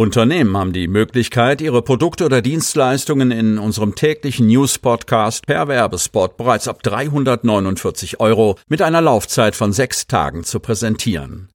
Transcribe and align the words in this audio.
Unternehmen 0.00 0.56
haben 0.56 0.72
die 0.72 0.88
Möglichkeit, 0.88 1.60
ihre 1.60 1.82
Produkte 1.82 2.24
oder 2.24 2.40
Dienstleistungen 2.40 3.30
in 3.30 3.58
unserem 3.58 3.94
täglichen 3.94 4.46
News-Podcast 4.46 5.46
per 5.46 5.68
Werbespot 5.68 6.38
bereits 6.38 6.68
ab 6.68 6.82
349 6.82 8.18
Euro 8.18 8.56
mit 8.66 8.80
einer 8.80 9.02
Laufzeit 9.02 9.54
von 9.54 9.74
sechs 9.74 10.06
Tagen 10.06 10.42
zu 10.42 10.58
präsentieren. 10.58 11.50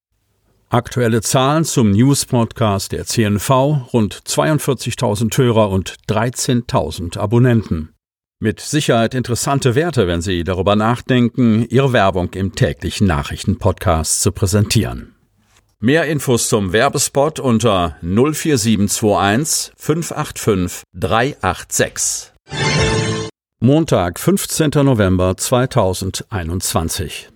Aktuelle 0.69 1.21
Zahlen 1.21 1.63
zum 1.63 1.89
News-Podcast 1.89 2.91
der 2.91 3.05
CNV, 3.05 3.91
rund 3.91 4.13
42.000 4.13 5.35
Hörer 5.35 5.71
und 5.71 5.95
13.000 6.07 7.17
Abonnenten. 7.17 7.93
Mit 8.39 8.59
Sicherheit 8.59 9.15
interessante 9.15 9.73
Werte, 9.73 10.05
wenn 10.05 10.21
Sie 10.21 10.43
darüber 10.43 10.75
nachdenken, 10.75 11.65
Ihre 11.67 11.93
Werbung 11.93 12.31
im 12.35 12.53
täglichen 12.53 13.07
Nachrichten-Podcast 13.07 14.21
zu 14.21 14.31
präsentieren. 14.31 15.14
Mehr 15.85 16.07
Infos 16.07 16.49
zum 16.49 16.73
Werbespot 16.73 17.39
unter 17.39 17.97
04721 18.01 19.71
585 19.77 20.81
386. 20.95 22.31
Montag, 23.59 24.19
15. 24.19 24.71
November 24.83 25.37
2021. 25.37 27.29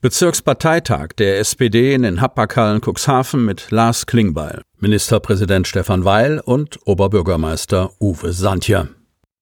Bezirksparteitag 0.00 1.08
der 1.18 1.40
SPD 1.40 1.92
in 1.92 2.02
den 2.02 2.20
Happakhallen 2.20 2.80
Cuxhaven 2.80 3.44
mit 3.44 3.72
Lars 3.72 4.06
Klingbeil, 4.06 4.62
Ministerpräsident 4.78 5.66
Stefan 5.66 6.04
Weil 6.04 6.38
und 6.38 6.78
Oberbürgermeister 6.84 7.90
Uwe 7.98 8.32
Santje. 8.32 8.90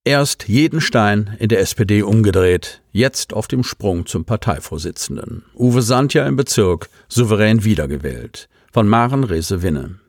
Erst 0.07 0.49
jeden 0.49 0.83
Stein 0.83 1.35
in 1.39 1.49
der 1.49 1.61
SPD 1.61 2.03
umgedreht, 2.03 2.83
jetzt 2.93 3.33
auf 3.33 3.49
dem 3.49 3.65
Sprung 3.65 4.05
zum 4.05 4.27
Parteivorsitzenden. 4.27 5.47
Uwe 5.55 5.81
Sandja 5.81 6.27
im 6.27 6.37
Bezirk, 6.37 6.91
souverän 7.09 7.65
wiedergewählt. 7.65 8.51
Von 8.71 8.87
Maren 8.87 9.25
Rese-Winne. 9.25 10.01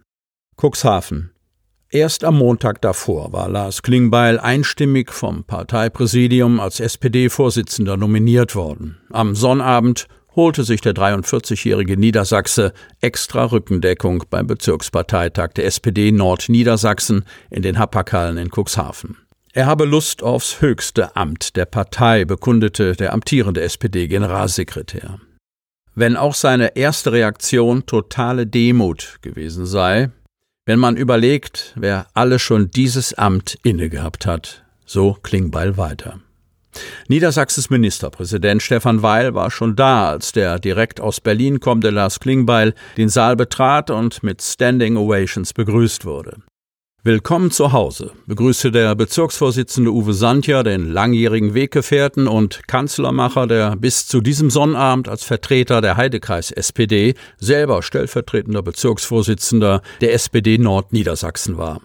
Cuxhaven. 0.57 1.31
Erst 1.89 2.25
am 2.25 2.38
Montag 2.38 2.81
davor 2.81 3.31
war 3.31 3.47
Lars 3.47 3.83
Klingbeil 3.83 4.38
einstimmig 4.38 5.13
vom 5.13 5.45
Parteipräsidium 5.45 6.59
als 6.59 6.81
SPD-Vorsitzender 6.81 7.95
nominiert 7.95 8.53
worden. 8.53 8.97
Am 9.11 9.33
Sonnabend 9.33 10.07
holte 10.35 10.66
sich 10.66 10.81
der 10.81 10.93
43-jährige 10.93 11.95
Niedersachse 11.95 12.73
extra 12.99 13.45
Rückendeckung 13.45 14.25
beim 14.29 14.45
Bezirksparteitag 14.45 15.53
der 15.53 15.67
SPD 15.67 16.11
Nordniedersachsen 16.11 17.23
in 17.49 17.61
den 17.61 17.79
Happakallen 17.79 18.38
in 18.38 18.49
Cuxhaven. 18.49 19.16
Er 19.58 19.67
habe 19.67 19.86
Lust 19.86 20.22
aufs 20.22 20.59
höchste 20.59 21.16
Amt 21.16 21.56
der 21.56 21.64
Partei, 21.64 22.25
bekundete 22.25 22.94
der 22.94 23.14
amtierende 23.14 23.62
SPD-Generalsekretär. 23.62 25.22
Wenn 25.95 26.17
auch 26.17 26.34
seine 26.34 26.75
erste 26.75 27.14
Reaktion 27.14 27.86
totale 27.86 28.45
Demut 28.47 29.20
gewesen 29.22 29.66
sei, 29.66 30.09
wenn 30.66 30.78
man 30.78 30.97
überlegt, 30.97 31.72
wer 31.78 32.08
alle 32.14 32.38
schon 32.38 32.70
dieses 32.70 33.14
Amt 33.14 33.58
innegehabt 33.64 34.25
hat, 34.25 34.66
so 34.86 35.14
Klingbeil 35.23 35.78
weiter. 35.78 36.19
Niedersachsens 37.08 37.69
Ministerpräsident 37.69 38.62
Stefan 38.62 39.03
Weil 39.03 39.36
war 39.36 39.52
schon 39.52 39.78
da, 39.78 40.09
als 40.09 40.34
der 40.34 40.59
direkt 40.59 41.00
aus 41.00 41.22
Berlin 41.22 41.62
kommende 41.62 41.92
Lars 41.92 42.19
Klingbeil 42.19 42.73
den 42.97 43.08
Saal 43.08 43.38
betrat 43.38 43.90
und 43.90 44.22
mit 44.22 44.42
Standing 44.42 44.97
Ovations 44.97 45.53
begrüßt 45.53 46.03
wurde. 46.03 46.41
Willkommen 47.07 47.51
zu 47.51 47.71
Hause, 47.71 48.13
begrüßte 48.25 48.71
der 48.71 48.95
Bezirksvorsitzende 48.95 49.91
Uwe 49.91 50.16
Santja 50.16 50.63
den 50.63 50.91
langjährigen 50.91 51.53
Weggefährten 51.53 52.27
und 52.27 52.67
Kanzlermacher, 52.67 53.45
der 53.45 53.75
bis 53.75 54.07
zu 54.07 54.21
diesem 54.21 54.49
Sonnabend 54.49 55.07
als 55.07 55.23
Vertreter 55.23 55.81
der 55.81 55.97
Heidekreis 55.97 56.49
SPD 56.49 57.13
selber 57.38 57.83
stellvertretender 57.83 58.63
Bezirksvorsitzender 58.63 59.83
der 60.01 60.16
SPD 60.16 60.57
Nordniedersachsen 60.57 61.59
war. 61.59 61.79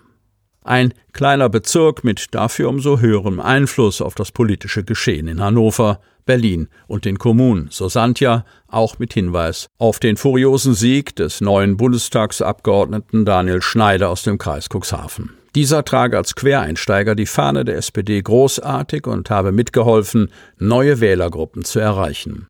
Ein 0.71 0.95
kleiner 1.13 1.49
Bezirk 1.49 2.05
mit 2.05 2.27
dafür 2.31 2.69
umso 2.69 3.01
höherem 3.01 3.41
Einfluss 3.41 4.01
auf 4.01 4.15
das 4.15 4.31
politische 4.31 4.85
Geschehen 4.85 5.27
in 5.27 5.43
Hannover, 5.43 5.99
Berlin 6.27 6.69
und 6.87 7.07
den 7.07 7.19
Kommunen, 7.19 7.67
so 7.73 7.89
Santja, 7.89 8.45
auch 8.69 9.01
mit 9.01 9.13
Hinweis 9.13 9.67
auf 9.79 9.99
den 9.99 10.17
furiosen 10.17 10.75
Sieg 10.75 11.17
des 11.17 11.41
neuen 11.41 11.77
Bundestagsabgeordneten 11.77 13.25
Daniel 13.25 13.63
Schneider 13.63 14.11
aus 14.11 14.23
dem 14.23 14.39
Kreis 14.39 14.69
Cuxhaven. 14.73 15.31
Dieser 15.57 15.85
trage 15.85 16.17
als 16.17 16.37
Quereinsteiger 16.37 17.17
die 17.17 17.27
Fahne 17.27 17.65
der 17.65 17.77
SPD 17.77 18.23
großartig 18.23 19.09
und 19.09 19.29
habe 19.29 19.51
mitgeholfen, 19.51 20.31
neue 20.57 21.01
Wählergruppen 21.01 21.65
zu 21.65 21.81
erreichen. 21.81 22.47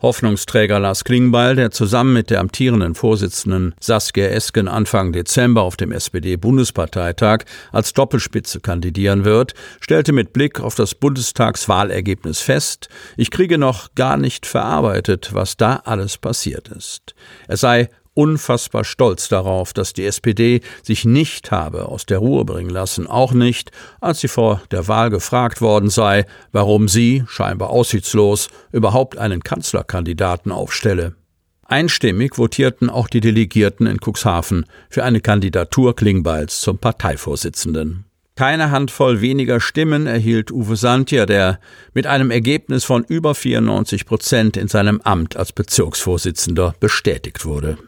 Hoffnungsträger 0.00 0.78
Lars 0.78 1.02
Klingbeil, 1.02 1.56
der 1.56 1.72
zusammen 1.72 2.12
mit 2.12 2.30
der 2.30 2.38
amtierenden 2.38 2.94
Vorsitzenden 2.94 3.74
Saskia 3.80 4.28
Esken 4.28 4.68
Anfang 4.68 5.12
Dezember 5.12 5.62
auf 5.62 5.76
dem 5.76 5.90
SPD-Bundesparteitag 5.90 7.38
als 7.72 7.94
Doppelspitze 7.94 8.60
kandidieren 8.60 9.24
wird, 9.24 9.54
stellte 9.80 10.12
mit 10.12 10.32
Blick 10.32 10.60
auf 10.60 10.76
das 10.76 10.94
Bundestagswahlergebnis 10.94 12.38
fest, 12.38 12.88
ich 13.16 13.32
kriege 13.32 13.58
noch 13.58 13.92
gar 13.96 14.16
nicht 14.16 14.46
verarbeitet, 14.46 15.30
was 15.32 15.56
da 15.56 15.82
alles 15.84 16.16
passiert 16.16 16.68
ist. 16.68 17.16
Er 17.48 17.56
sei 17.56 17.90
unfassbar 18.18 18.82
stolz 18.82 19.28
darauf, 19.28 19.72
dass 19.72 19.92
die 19.92 20.04
SPD 20.04 20.60
sich 20.82 21.04
nicht 21.04 21.52
habe 21.52 21.86
aus 21.86 22.04
der 22.04 22.18
Ruhe 22.18 22.44
bringen 22.44 22.68
lassen, 22.68 23.06
auch 23.06 23.32
nicht, 23.32 23.70
als 24.00 24.18
sie 24.18 24.26
vor 24.26 24.60
der 24.72 24.88
Wahl 24.88 25.10
gefragt 25.10 25.60
worden 25.60 25.88
sei, 25.88 26.26
warum 26.50 26.88
sie, 26.88 27.22
scheinbar 27.28 27.70
aussichtslos, 27.70 28.48
überhaupt 28.72 29.18
einen 29.18 29.44
Kanzlerkandidaten 29.44 30.50
aufstelle. 30.50 31.14
Einstimmig 31.62 32.34
votierten 32.34 32.90
auch 32.90 33.06
die 33.06 33.20
Delegierten 33.20 33.86
in 33.86 33.98
Cuxhaven 34.04 34.66
für 34.90 35.04
eine 35.04 35.20
Kandidatur 35.20 35.94
Klingbeils 35.94 36.60
zum 36.60 36.78
Parteivorsitzenden. 36.78 38.04
Keine 38.34 38.72
Handvoll 38.72 39.20
weniger 39.20 39.60
Stimmen 39.60 40.08
erhielt 40.08 40.50
Uwe 40.50 40.74
Santja, 40.74 41.24
der 41.24 41.60
mit 41.94 42.08
einem 42.08 42.32
Ergebnis 42.32 42.84
von 42.84 43.04
über 43.04 43.36
94 43.36 44.06
Prozent 44.06 44.56
in 44.56 44.66
seinem 44.66 45.00
Amt 45.02 45.36
als 45.36 45.52
Bezirksvorsitzender 45.52 46.74
bestätigt 46.80 47.44
wurde. 47.44 47.78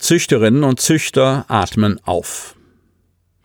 Züchterinnen 0.00 0.64
und 0.64 0.80
Züchter 0.80 1.44
atmen 1.48 2.00
auf. 2.04 2.56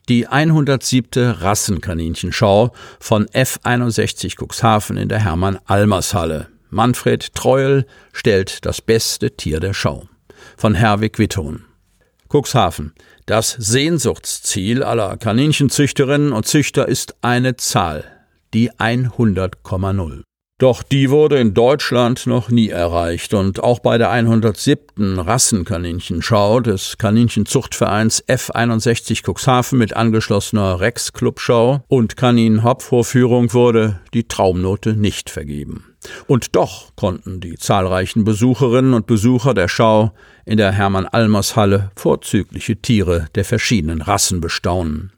Die 0.07 0.27
107. 0.27 1.31
Rassenkaninchenschau 1.31 2.71
von 2.99 3.25
F61 3.27 4.37
Cuxhaven 4.37 4.95
in 4.95 5.09
der 5.09 5.19
Hermann-Almers-Halle. 5.19 6.47
Manfred 6.69 7.35
Treuel 7.35 7.85
stellt 8.13 8.65
das 8.65 8.81
beste 8.81 9.35
Tier 9.35 9.59
der 9.59 9.73
Schau. 9.73 10.07
Von 10.55 10.75
Herwig 10.75 11.19
Witton. 11.19 11.65
Cuxhaven. 12.29 12.93
Das 13.25 13.51
Sehnsuchtsziel 13.51 14.81
aller 14.81 15.17
Kaninchenzüchterinnen 15.17 16.31
und 16.31 16.47
Züchter 16.47 16.87
ist 16.87 17.15
eine 17.21 17.57
Zahl, 17.57 18.05
die 18.53 18.71
100,0. 18.71 20.23
Doch 20.57 20.83
die 20.83 21.09
wurde 21.09 21.37
in 21.37 21.53
Deutschland 21.53 22.27
noch 22.27 22.47
nie 22.47 22.69
erreicht 22.69 23.33
und 23.33 23.61
auch 23.61 23.79
bei 23.79 23.97
der 23.97 24.09
107. 24.09 25.19
Rassenkaninchenschau 25.19 26.61
des 26.61 26.97
Kaninchenzuchtvereins 26.97 28.23
F61 28.23 29.25
Cuxhaven 29.25 29.77
mit 29.77 29.97
angeschlossener 29.97 30.79
Rex-Clubschau 30.79 31.83
und 31.89 32.15
Kanin-Hopf-Vorführung 32.15 33.51
wurde 33.51 33.99
die 34.13 34.29
Traumnote 34.29 34.95
nicht 34.95 35.29
vergeben. 35.29 35.93
Und 36.25 36.55
doch 36.55 36.95
konnten 36.95 37.41
die 37.41 37.55
zahlreichen 37.55 38.23
Besucherinnen 38.23 38.93
und 38.93 39.07
Besucher 39.07 39.53
der 39.53 39.67
Schau 39.67 40.13
in 40.45 40.55
der 40.55 40.71
Hermann-Almers-Halle 40.71 41.91
vorzügliche 41.97 42.77
Tiere 42.77 43.27
der 43.35 43.43
verschiedenen 43.43 44.01
Rassen 44.01 44.39
bestaunen. 44.39 45.11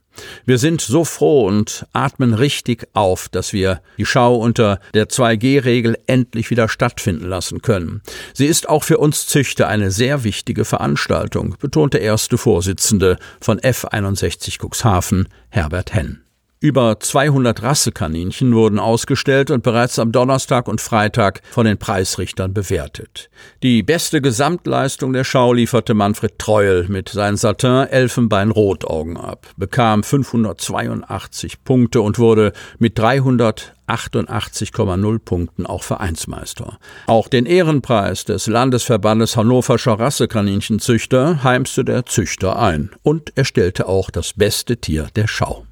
Wir 0.46 0.58
sind 0.58 0.82
so 0.82 1.06
froh 1.06 1.46
und 1.46 1.86
atmen 1.94 2.34
richtig 2.34 2.88
auf, 2.94 3.30
dass 3.30 3.54
wir 3.54 3.82
die 3.98 4.06
Schau 4.06 4.36
unter 4.36 4.80
der 4.94 5.10
2G-Regel 5.10 5.98
endlich 6.08 6.50
wieder 6.50 6.70
stattfinden 6.70 7.26
lassen 7.26 7.62
können. 7.62 8.02
Sie 8.34 8.46
ist 8.46 8.70
auch 8.70 8.84
für 8.84 8.98
uns 8.98 9.28
Züchter 9.28 9.68
eine 9.68 9.92
sehr 9.92 10.24
wichtige 10.24 10.66
Veranstaltung, 10.66 11.56
betonte 11.60 11.98
erste 11.98 12.38
Vorsitzende 12.38 13.18
von 13.42 13.60
F61 13.60 14.60
Cuxhaven, 14.60 15.28
Herbert 15.50 15.94
Henn. 15.94 16.27
Über 16.60 17.00
200 17.00 17.62
Rassekaninchen 17.62 18.56
wurden 18.56 18.80
ausgestellt 18.80 19.52
und 19.52 19.62
bereits 19.62 20.00
am 20.00 20.12
Donnerstag 20.12 20.68
und 20.68 20.82
Freitag 20.82 21.42
von 21.52 21.68
den 21.68 21.78
Preisrichtern 21.78 22.52
bewertet. 22.52 23.30
Die 23.62 23.84
beste 23.84 24.22
Gesamtleistung 24.22 25.14
der 25.14 25.24
Schau 25.24 25.54
lieferte 25.54 25.94
Manfred 25.94 26.40
Treuel 26.40 26.88
mit 26.88 27.10
seinen 27.10 27.38
Satin 27.38 27.86
Elfenbein 27.88 28.50
Rotaugen 28.50 29.18
ab, 29.18 29.46
bekam 29.56 30.02
582 30.02 31.64
Punkte 31.64 32.02
und 32.02 32.18
wurde 32.18 32.54
mit 32.80 32.98
300 32.98 33.76
88,0 33.88 35.20
Punkten 35.20 35.66
auch 35.66 35.84
Vereinsmeister. 35.84 36.78
Auch 37.06 37.28
den 37.30 37.46
Ehrenpreis 37.46 38.26
des 38.26 38.48
Landesverbandes 38.48 39.38
Hannoverscher 39.38 39.98
Rassekaninchenzüchter 39.98 41.44
heimste 41.44 41.86
der 41.86 42.06
Züchter 42.06 42.60
ein 42.60 42.90
und 43.04 43.32
er 43.36 43.46
stellte 43.46 43.88
auch 43.88 44.10
das 44.10 44.34
beste 44.34 44.78
Tier 44.78 45.08
der 45.16 45.28
Schau. 45.28 45.67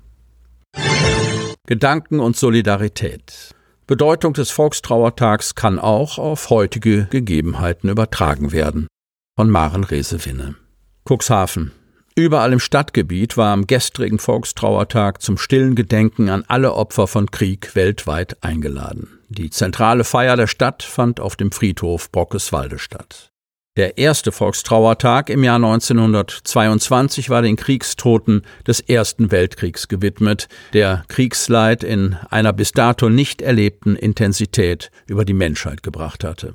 Gedanken 1.68 2.20
und 2.20 2.38
Solidarität. 2.38 3.56
Bedeutung 3.88 4.34
des 4.34 4.52
Volkstrauertags 4.52 5.56
kann 5.56 5.80
auch 5.80 6.18
auf 6.18 6.50
heutige 6.50 7.06
Gegebenheiten 7.06 7.90
übertragen 7.90 8.52
werden. 8.52 8.88
Von 9.36 9.50
Maren 9.50 9.84
Resewinne. 9.84 10.56
Cuxhaven, 11.08 11.72
Überall 12.18 12.54
im 12.54 12.62
Stadtgebiet 12.62 13.36
war 13.36 13.52
am 13.52 13.68
gestrigen 13.68 14.20
Volkstrauertag 14.20 15.22
zum 15.22 15.38
stillen 15.38 15.76
Gedenken 15.76 16.30
an 16.30 16.46
alle 16.48 16.74
Opfer 16.74 17.08
von 17.08 17.30
Krieg 17.30 17.76
weltweit 17.76 18.42
eingeladen. 18.42 19.20
Die 19.28 19.50
zentrale 19.50 20.06
Feier 20.06 20.38
der 20.38 20.48
Stadt 20.48 20.82
fand 20.82 21.20
auf 21.20 21.36
dem 21.36 21.52
Friedhof 21.52 22.10
Brockeswalde 22.12 22.80
statt. 22.80 23.34
Der 23.78 23.98
erste 23.98 24.32
Volkstrauertag 24.32 25.30
im 25.30 25.44
Jahr 25.44 25.58
1922 25.58 27.30
war 27.30 27.42
den 27.42 27.58
Kriegstoten 27.58 28.44
des 28.66 28.80
Ersten 28.80 29.32
Weltkriegs 29.32 29.90
gewidmet, 29.90 30.48
der 30.72 31.04
Kriegsleid 31.10 31.84
in 31.84 32.16
einer 32.30 32.54
bis 32.54 32.72
dato 32.72 33.10
nicht 33.10 33.42
erlebten 33.42 33.98
Intensität 33.98 34.92
über 35.08 35.26
die 35.26 35.34
Menschheit 35.34 35.84
gebracht 35.84 36.24
hatte. 36.24 36.54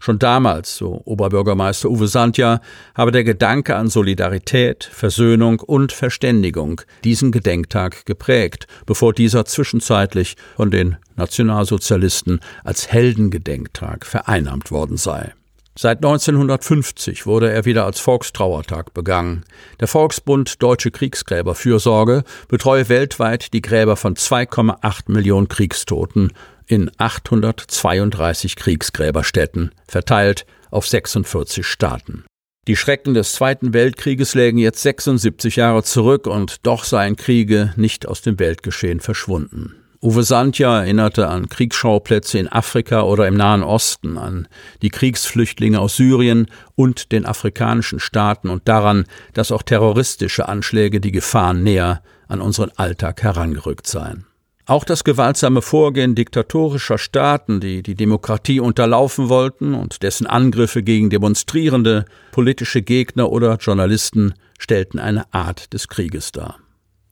Schon 0.00 0.18
damals, 0.18 0.76
so 0.76 1.02
Oberbürgermeister 1.04 1.88
Uwe 1.88 2.08
Sandja, 2.08 2.60
habe 2.96 3.12
der 3.12 3.22
Gedanke 3.22 3.76
an 3.76 3.88
Solidarität, 3.88 4.90
Versöhnung 4.90 5.60
und 5.60 5.92
Verständigung 5.92 6.80
diesen 7.04 7.30
Gedenktag 7.30 8.06
geprägt, 8.06 8.66
bevor 8.86 9.12
dieser 9.12 9.44
zwischenzeitlich 9.44 10.34
von 10.56 10.72
den 10.72 10.96
Nationalsozialisten 11.14 12.40
als 12.64 12.90
Heldengedenktag 12.90 14.04
vereinnahmt 14.04 14.72
worden 14.72 14.96
sei. 14.96 15.32
Seit 15.78 15.98
1950 15.98 17.26
wurde 17.26 17.50
er 17.50 17.66
wieder 17.66 17.84
als 17.84 18.00
Volkstrauertag 18.00 18.94
begangen. 18.94 19.44
Der 19.78 19.88
Volksbund 19.88 20.62
Deutsche 20.62 20.90
Kriegsgräberfürsorge 20.90 22.24
betreue 22.48 22.88
weltweit 22.88 23.52
die 23.52 23.60
Gräber 23.60 23.96
von 23.96 24.14
2,8 24.14 25.12
Millionen 25.12 25.48
Kriegstoten 25.48 26.32
in 26.66 26.90
832 26.96 28.56
Kriegsgräberstätten, 28.56 29.70
verteilt 29.86 30.46
auf 30.70 30.88
46 30.88 31.66
Staaten. 31.66 32.24
Die 32.68 32.76
Schrecken 32.76 33.12
des 33.12 33.32
Zweiten 33.32 33.74
Weltkrieges 33.74 34.34
lägen 34.34 34.58
jetzt 34.58 34.80
76 34.82 35.56
Jahre 35.56 35.82
zurück 35.84 36.26
und 36.26 36.66
doch 36.66 36.84
seien 36.84 37.16
Kriege 37.16 37.72
nicht 37.76 38.08
aus 38.08 38.22
dem 38.22 38.38
Weltgeschehen 38.38 39.00
verschwunden. 39.00 39.74
Uwe 40.02 40.22
Sandja 40.22 40.80
erinnerte 40.80 41.28
an 41.28 41.48
Kriegsschauplätze 41.48 42.38
in 42.38 42.48
Afrika 42.48 43.02
oder 43.02 43.26
im 43.26 43.34
Nahen 43.34 43.62
Osten, 43.62 44.18
an 44.18 44.46
die 44.82 44.90
Kriegsflüchtlinge 44.90 45.80
aus 45.80 45.96
Syrien 45.96 46.48
und 46.74 47.12
den 47.12 47.24
afrikanischen 47.24 47.98
Staaten 47.98 48.50
und 48.50 48.68
daran, 48.68 49.04
dass 49.32 49.52
auch 49.52 49.62
terroristische 49.62 50.48
Anschläge 50.48 51.00
die 51.00 51.12
Gefahren 51.12 51.62
näher 51.62 52.02
an 52.28 52.40
unseren 52.40 52.70
Alltag 52.76 53.22
herangerückt 53.22 53.86
seien. 53.86 54.26
Auch 54.68 54.82
das 54.82 55.04
gewaltsame 55.04 55.62
Vorgehen 55.62 56.16
diktatorischer 56.16 56.98
Staaten, 56.98 57.60
die 57.60 57.84
die 57.84 57.94
Demokratie 57.94 58.58
unterlaufen 58.58 59.28
wollten 59.28 59.74
und 59.74 60.02
dessen 60.02 60.26
Angriffe 60.26 60.82
gegen 60.82 61.08
Demonstrierende, 61.08 62.04
politische 62.32 62.82
Gegner 62.82 63.30
oder 63.30 63.56
Journalisten 63.56 64.34
stellten 64.58 64.98
eine 64.98 65.32
Art 65.32 65.72
des 65.72 65.86
Krieges 65.86 66.32
dar. 66.32 66.56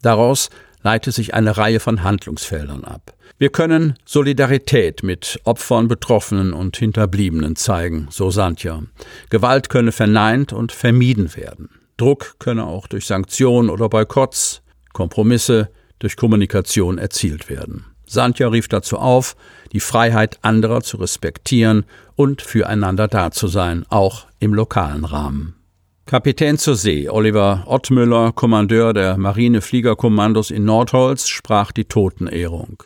Daraus 0.02 0.50
leite 0.84 1.10
sich 1.10 1.34
eine 1.34 1.56
Reihe 1.56 1.80
von 1.80 2.04
Handlungsfeldern 2.04 2.84
ab. 2.84 3.14
Wir 3.38 3.48
können 3.48 3.94
Solidarität 4.04 5.02
mit 5.02 5.40
Opfern, 5.44 5.88
Betroffenen 5.88 6.52
und 6.52 6.76
Hinterbliebenen 6.76 7.56
zeigen, 7.56 8.06
so 8.10 8.30
Santja. 8.30 8.82
Gewalt 9.30 9.70
könne 9.70 9.90
verneint 9.90 10.52
und 10.52 10.70
vermieden 10.70 11.34
werden. 11.34 11.70
Druck 11.96 12.36
könne 12.38 12.66
auch 12.66 12.86
durch 12.86 13.06
Sanktionen 13.06 13.70
oder 13.70 13.88
Boykotts, 13.88 14.62
Kompromisse, 14.92 15.70
durch 15.98 16.16
Kommunikation 16.16 16.98
erzielt 16.98 17.48
werden. 17.48 17.86
Santja 18.06 18.48
rief 18.48 18.68
dazu 18.68 18.98
auf, 18.98 19.36
die 19.72 19.80
Freiheit 19.80 20.38
anderer 20.42 20.82
zu 20.82 20.98
respektieren 20.98 21.84
und 22.14 22.42
füreinander 22.42 23.08
da 23.08 23.30
zu 23.30 23.48
sein, 23.48 23.84
auch 23.88 24.26
im 24.38 24.54
lokalen 24.54 25.04
Rahmen. 25.04 25.56
Kapitän 26.06 26.58
zur 26.58 26.76
See 26.76 27.08
Oliver 27.08 27.64
Ottmüller, 27.66 28.32
Kommandeur 28.32 28.92
der 28.92 29.16
Marinefliegerkommandos 29.16 30.50
in 30.50 30.64
Nordholz, 30.64 31.28
sprach 31.28 31.72
die 31.72 31.86
Totenehrung. 31.86 32.82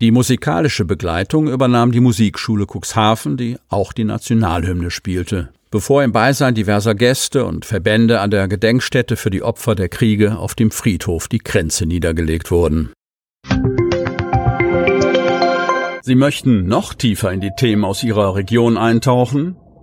Die 0.00 0.10
musikalische 0.10 0.84
Begleitung 0.84 1.48
übernahm 1.48 1.92
die 1.92 2.00
Musikschule 2.00 2.66
Cuxhaven, 2.66 3.36
die 3.36 3.56
auch 3.68 3.92
die 3.92 4.04
Nationalhymne 4.04 4.90
spielte 4.90 5.50
bevor 5.70 6.02
im 6.02 6.12
Beisein 6.12 6.54
diverser 6.54 6.94
Gäste 6.94 7.44
und 7.44 7.64
Verbände 7.64 8.20
an 8.20 8.30
der 8.30 8.48
Gedenkstätte 8.48 9.16
für 9.16 9.30
die 9.30 9.42
Opfer 9.42 9.74
der 9.74 9.88
Kriege 9.88 10.36
auf 10.36 10.54
dem 10.54 10.70
Friedhof 10.70 11.28
die 11.28 11.38
Kränze 11.38 11.86
niedergelegt 11.86 12.50
wurden. 12.50 12.92
Sie 16.02 16.14
möchten 16.14 16.66
noch 16.66 16.94
tiefer 16.94 17.32
in 17.32 17.40
die 17.40 17.52
Themen 17.56 17.84
aus 17.84 18.02
Ihrer 18.02 18.34
Region 18.34 18.76
eintauchen? 18.76 19.56